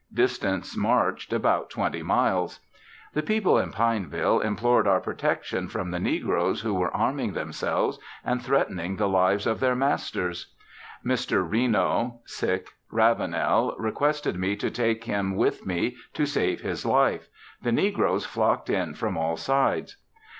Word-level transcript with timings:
Distance 0.11 0.75
marched, 0.75 1.31
about 1.31 1.69
twenty 1.69 2.01
miles. 2.01 2.59
The 3.13 3.21
people 3.21 3.59
in 3.59 3.71
Pineville 3.71 4.39
implored 4.39 4.87
our 4.87 4.99
protection 4.99 5.67
from 5.67 5.91
the 5.91 5.99
negroes, 5.99 6.61
who 6.61 6.73
were 6.73 6.89
arming 6.91 7.33
themselves 7.33 7.99
and 8.25 8.41
threatening 8.41 8.95
the 8.95 9.07
lives 9.07 9.45
of 9.45 9.59
their 9.59 9.75
masters. 9.75 10.55
Mr. 11.05 11.47
Reno 11.47 12.21
Ravenel 12.89 13.75
requested 13.77 14.39
me 14.39 14.55
to 14.55 14.71
take 14.71 15.03
him 15.03 15.35
with 15.35 15.67
me 15.67 15.95
to 16.15 16.25
save 16.25 16.61
his 16.61 16.83
life. 16.83 17.27
The 17.61 17.71
negroes 17.71 18.25
flocked 18.25 18.71
in 18.71 18.95
from 18.95 19.17
all 19.17 19.37
sides. 19.37 19.97